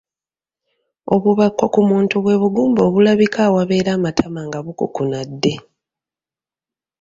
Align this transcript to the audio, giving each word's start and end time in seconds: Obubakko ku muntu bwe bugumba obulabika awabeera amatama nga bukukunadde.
Obubakko 1.15 1.63
ku 1.73 1.81
muntu 1.89 2.15
bwe 2.23 2.35
bugumba 2.41 2.81
obulabika 2.87 3.39
awabeera 3.47 3.89
amatama 3.97 4.41
nga 4.47 4.59
bukukunadde. 4.65 5.53